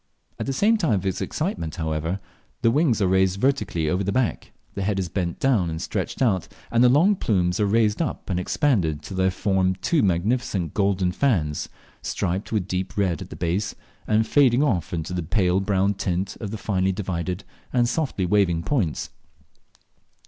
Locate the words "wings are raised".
2.71-3.39